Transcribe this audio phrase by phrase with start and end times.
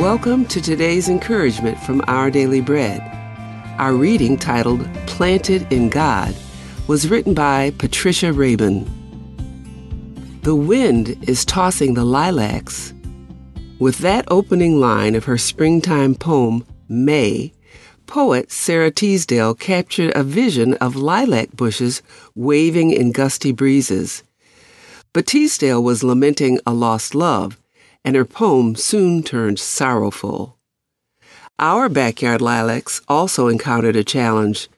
[0.00, 3.00] Welcome to today's encouragement from Our Daily Bread.
[3.78, 6.36] Our reading, titled Planted in God,
[6.86, 8.84] was written by Patricia Rabin.
[10.42, 12.92] The wind is tossing the lilacs.
[13.78, 17.54] With that opening line of her springtime poem, May,
[18.06, 22.02] poet Sara Teasdale captured a vision of lilac bushes
[22.34, 24.22] waving in gusty breezes.
[25.14, 27.56] But Teasdale was lamenting a lost love,
[28.06, 30.56] and her poem soon turned sorrowful.
[31.58, 34.68] Our backyard lilacs also encountered a challenge.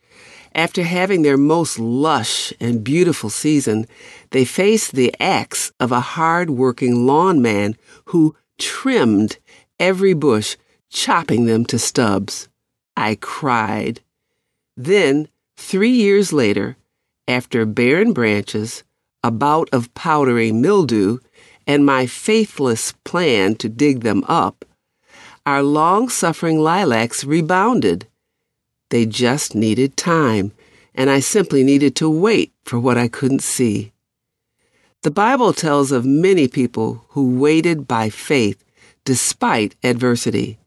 [0.55, 3.87] After having their most lush and beautiful season,
[4.31, 9.37] they faced the axe of a hard working lawn man who trimmed
[9.79, 10.57] every bush,
[10.89, 12.49] chopping them to stubs.
[12.97, 14.01] I cried.
[14.75, 16.79] Then, three years later,
[17.29, 18.85] after barren branches,
[19.23, 21.19] a bout of powdery mildew,
[21.69, 24.65] and my faithless plan to dig them up,
[25.45, 28.07] our long suffering lilacs rebounded.
[28.89, 30.53] They just needed time,
[30.95, 33.93] and I simply needed to wait for what I couldn't see.
[35.03, 38.65] The Bible tells of many people who waited by faith
[39.05, 40.59] despite adversity.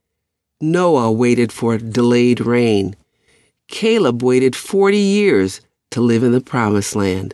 [0.62, 2.96] Noah waited for delayed rain.
[3.68, 7.34] Caleb waited 40 years to live in the promised land.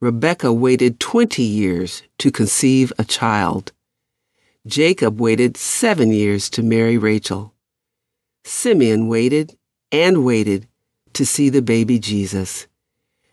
[0.00, 3.72] Rebekah waited 20 years to conceive a child.
[4.64, 7.52] Jacob waited seven years to marry Rachel.
[8.44, 9.56] Simeon waited
[9.90, 10.68] and waited
[11.14, 12.68] to see the baby Jesus.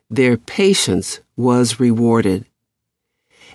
[0.09, 2.45] Their patience was rewarded.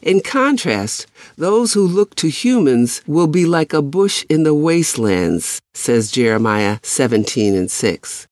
[0.02, 5.60] In contrast, those who look to humans will be like a bush in the wastelands,
[5.74, 8.28] says Jeremiah 17 and 6.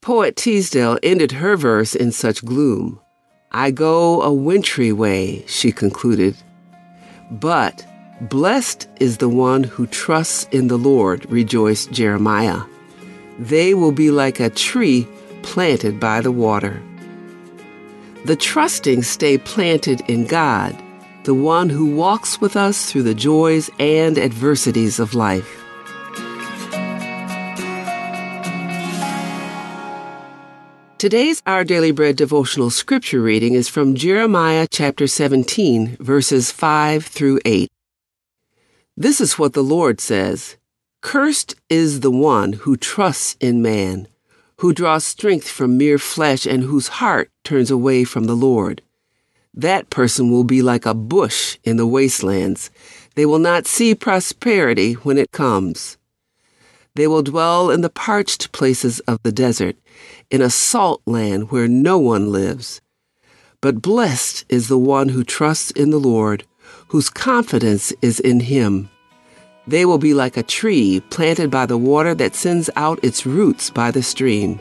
[0.00, 3.00] Poet Teasdale ended her verse in such gloom.
[3.52, 6.36] I go a wintry way, she concluded.
[7.30, 7.86] But
[8.20, 12.62] blessed is the one who trusts in the Lord, rejoiced Jeremiah.
[13.38, 15.06] They will be like a tree
[15.42, 16.82] planted by the water.
[18.24, 20.76] The trusting stay planted in God,
[21.24, 25.65] the one who walks with us through the joys and adversities of life.
[31.06, 37.38] Today's Our Daily Bread devotional scripture reading is from Jeremiah chapter 17, verses 5 through
[37.44, 37.70] 8.
[38.96, 40.56] This is what the Lord says
[41.02, 44.08] Cursed is the one who trusts in man,
[44.56, 48.82] who draws strength from mere flesh, and whose heart turns away from the Lord.
[49.54, 52.68] That person will be like a bush in the wastelands.
[53.14, 55.98] They will not see prosperity when it comes.
[56.96, 59.76] They will dwell in the parched places of the desert,
[60.30, 62.80] in a salt land where no one lives.
[63.60, 66.44] But blessed is the one who trusts in the Lord,
[66.88, 68.88] whose confidence is in him.
[69.66, 73.68] They will be like a tree planted by the water that sends out its roots
[73.68, 74.58] by the stream.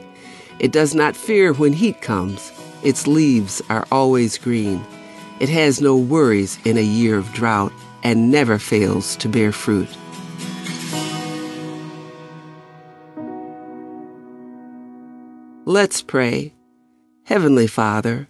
[0.60, 2.52] It does not fear when heat comes.
[2.84, 4.84] Its leaves are always green.
[5.40, 7.72] It has no worries in a year of drought
[8.04, 9.88] and never fails to bear fruit.
[15.68, 16.54] Let's pray.
[17.24, 18.28] Heavenly Father,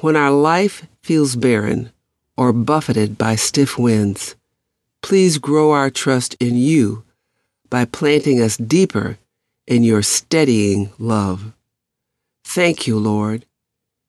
[0.00, 1.92] when our life feels barren
[2.36, 4.34] or buffeted by stiff winds,
[5.00, 7.04] please grow our trust in you
[7.70, 9.16] by planting us deeper
[9.64, 11.52] in your steadying love.
[12.44, 13.46] Thank you, Lord.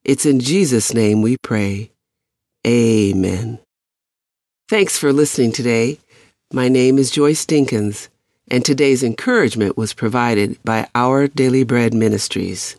[0.03, 1.91] It's in Jesus' name we pray.
[2.66, 3.59] Amen.
[4.67, 6.00] Thanks for listening today.
[6.51, 8.09] My name is Joyce Dinkins
[8.53, 12.75] and today's encouragement was provided by Our Daily Bread Ministries.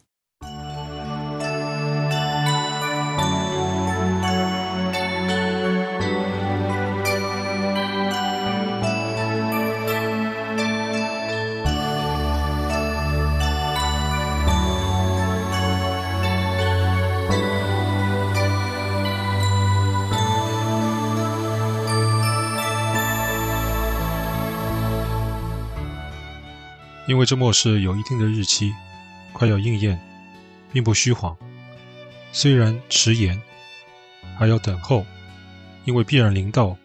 [27.07, 28.73] 因为这末世有一定的日期，
[29.33, 30.01] 快要应验，
[30.73, 31.37] 并不虚谎。
[32.33, 33.41] 虽然迟延，
[34.39, 35.05] 还要等候，
[35.85, 36.77] 因为必然临到，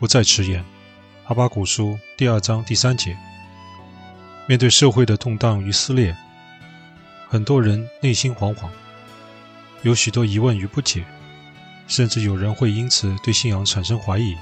[0.00, 0.64] 不再迟延。
[1.26, 3.16] 阿巴古书第二章第三节。
[4.46, 6.14] 面对社会的动荡与撕裂，
[7.28, 8.68] 很多人内心惶惶，
[9.82, 11.04] 有许多疑问与不解，
[11.86, 14.36] 甚至有人会因此对信仰产生怀疑，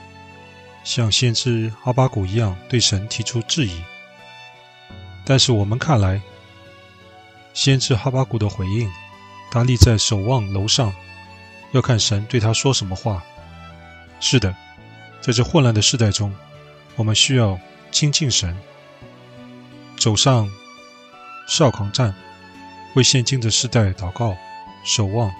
[0.82, 3.80] 像先知阿巴古一样对神提出质疑。
[5.24, 6.20] 但是我们看来，
[7.54, 8.90] 先知哈巴谷的回应，
[9.50, 10.92] 他立在守望楼上，
[11.72, 13.22] 要看神对他说什么话。
[14.20, 14.54] 是的，
[15.20, 16.34] 在这混乱的时代中，
[16.96, 17.58] 我们需要
[17.90, 18.56] 亲近神，
[19.96, 20.50] 走上
[21.46, 22.14] 哨岗站，
[22.94, 24.36] 为现今的世代祷告、
[24.84, 25.32] 守望，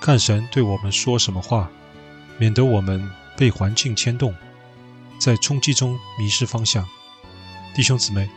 [0.00, 1.70] 看神对我们说什么话，
[2.38, 4.34] 免得我们被环境牵动，
[5.18, 6.86] 在冲击中迷失方向。
[7.74, 8.28] 弟兄姊妹，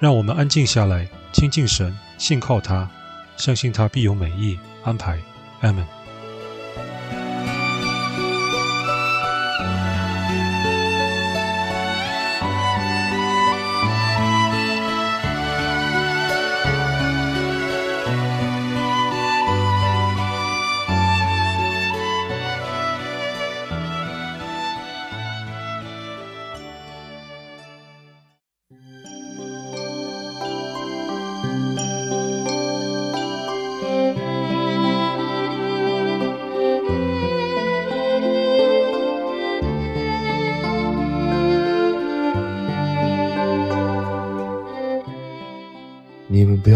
[0.00, 2.88] 让我们安静下来，亲近神，信靠他，
[3.36, 5.18] 相信他必有美意安排。
[5.60, 5.97] 阿门。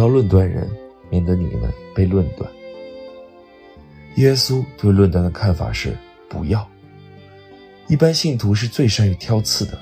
[0.03, 0.69] 要论断人，
[1.11, 2.51] 免得你们被论断。
[4.17, 5.97] 耶稣对论断的看法是
[6.29, 6.69] 不要。
[7.87, 9.79] 一般信徒是最善于挑刺的。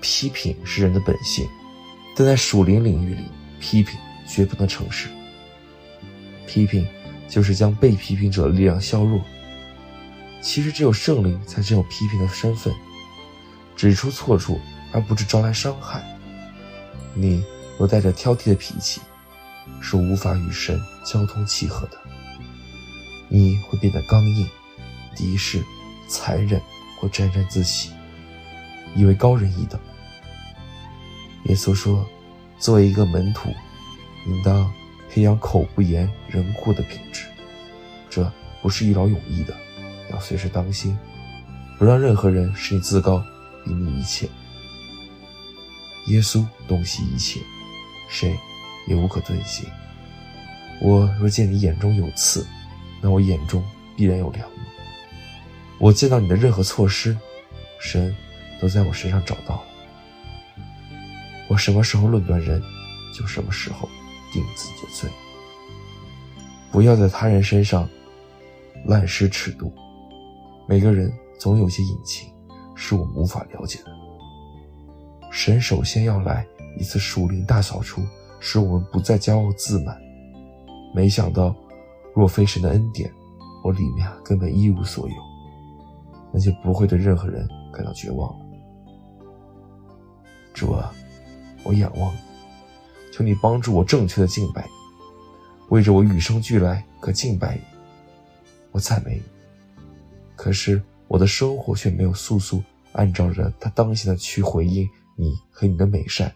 [0.00, 1.46] 批评是人的本性，
[2.16, 3.24] 但在属灵领域里，
[3.60, 5.10] 批评绝不能成事。
[6.46, 6.86] 批评
[7.28, 9.20] 就是将被批评者的力量削弱。
[10.40, 12.72] 其实只有圣灵才真有批评的身份，
[13.76, 14.58] 指出错处，
[14.90, 16.02] 而不是招来伤害。
[17.12, 17.44] 你。
[17.78, 19.00] 若带着挑剔的脾气，
[19.80, 21.98] 是无法与神交通契合的。
[23.28, 24.48] 你会变得刚硬、
[25.16, 25.62] 敌视、
[26.08, 26.60] 残忍
[26.98, 27.90] 或沾沾自喜，
[28.94, 29.80] 以为高人一等。
[31.46, 32.06] 耶稣说
[32.60, 33.52] ：“作为一个门徒，
[34.26, 34.72] 应当
[35.10, 37.24] 培养口不言、人护的品质。
[38.08, 38.30] 这
[38.62, 39.54] 不是一劳永逸的，
[40.10, 40.96] 要随时当心，
[41.78, 43.22] 不让任何人使你自高，
[43.64, 44.28] 比你一切。
[46.06, 47.40] 耶稣洞悉一切。”
[48.14, 48.38] 谁
[48.86, 49.68] 也无可遁形。
[50.80, 52.46] 我若见你眼中有刺，
[53.00, 53.60] 那我眼中
[53.96, 54.56] 必然有良木。
[55.80, 57.16] 我见到你的任何错失，
[57.80, 58.14] 神
[58.60, 59.64] 都在我身上找到了。
[61.48, 62.62] 我什么时候论断人，
[63.12, 63.88] 就什么时候
[64.32, 65.10] 定自己的罪。
[66.70, 67.88] 不要在他人身上
[68.86, 69.74] 滥施尺度。
[70.68, 72.32] 每个人总有些隐情，
[72.76, 73.90] 是我无法了解的。
[75.32, 76.46] 神首先要来。
[76.78, 78.02] 一次属灵大扫除，
[78.40, 80.00] 使我们不再骄傲自满。
[80.94, 81.54] 没想到，
[82.14, 83.10] 若非神的恩典，
[83.62, 85.14] 我里面根本一无所有，
[86.32, 88.46] 那就不会对任何人感到绝望了。
[90.52, 90.92] 主啊，
[91.64, 92.18] 我仰望你，
[93.12, 94.70] 求你帮助我正确的敬拜你，
[95.70, 97.62] 为着我与生俱来可敬拜你，
[98.70, 99.22] 我赞美你。
[100.36, 102.62] 可是我的生活却没有速速
[102.92, 106.32] 按照着他当下的去回应你和你的美善。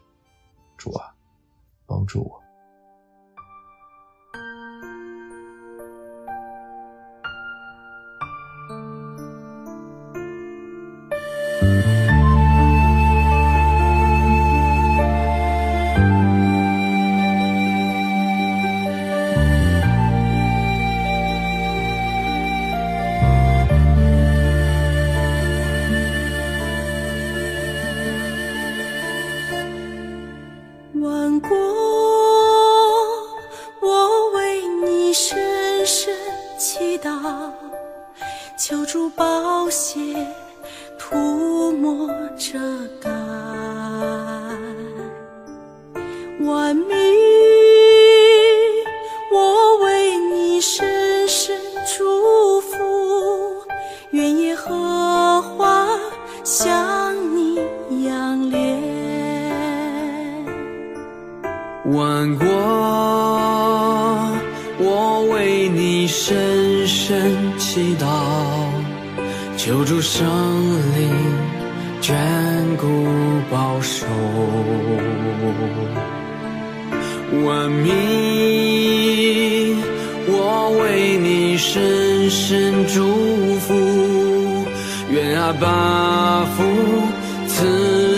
[0.78, 1.12] 主啊，
[1.84, 2.47] 帮助我。
[38.90, 40.00] 珠宝鞋
[40.98, 42.58] 涂抹遮
[42.98, 43.10] 盖
[46.40, 46.96] 万民，
[49.30, 51.54] 我为你深深
[51.98, 52.78] 祝福，
[54.12, 55.86] 愿耶和华
[56.42, 57.60] 向你
[58.06, 58.82] 仰脸。
[61.92, 62.46] 万国，
[64.78, 68.06] 我为你深深祈祷，
[69.68, 70.26] 救主生
[70.96, 71.12] 灵
[72.00, 72.14] 眷
[72.78, 72.86] 顾
[73.50, 74.06] 保守。
[77.44, 77.92] 万民，
[80.26, 84.64] 我为你深深祝福，
[85.10, 86.64] 愿阿爸父
[87.46, 88.17] 赐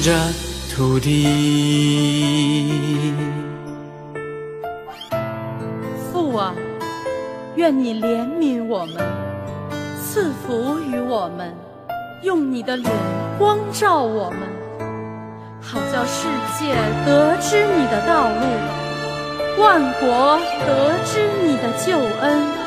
[0.00, 0.12] 着
[0.74, 1.26] 土地。
[6.12, 6.54] 父啊，
[7.54, 8.96] 愿你怜悯我们，
[10.02, 11.54] 赐福于我们，
[12.22, 12.92] 用你的脸
[13.38, 14.40] 光照我们，
[15.60, 16.26] 好叫世
[16.58, 16.74] 界
[17.06, 22.65] 得知你的道路，万国得知你的救恩。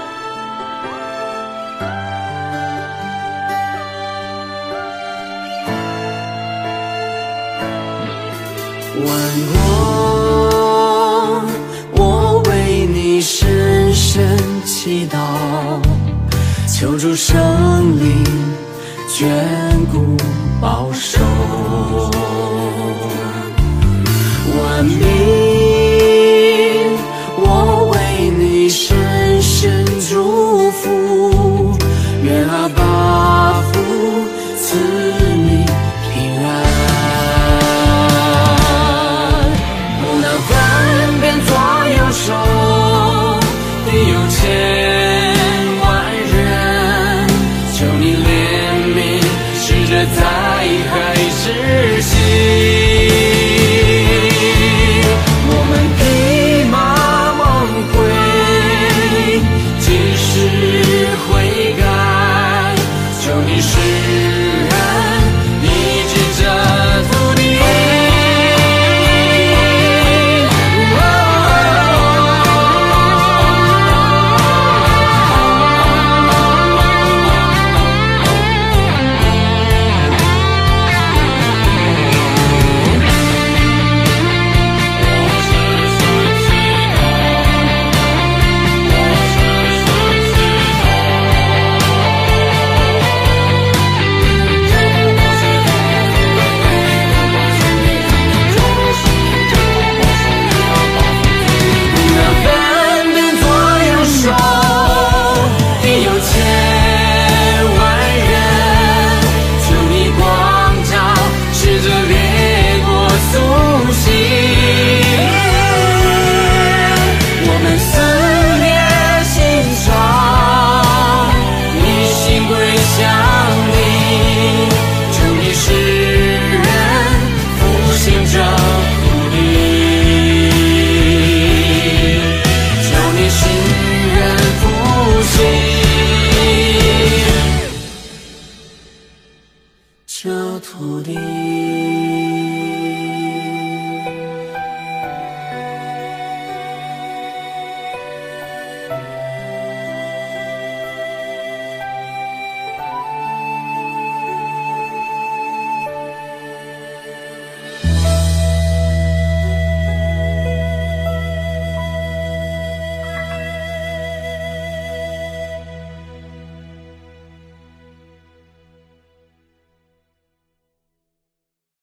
[9.05, 9.09] 万
[9.53, 9.57] 国，
[11.93, 15.17] 我为你深深祈祷，
[16.67, 17.37] 求主圣
[17.99, 18.23] 灵
[19.07, 19.27] 眷
[19.91, 20.17] 顾
[20.61, 21.19] 保守。